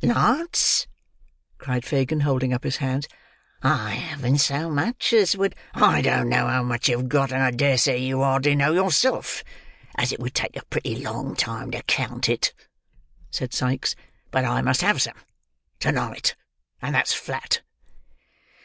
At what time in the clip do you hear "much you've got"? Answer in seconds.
6.62-7.32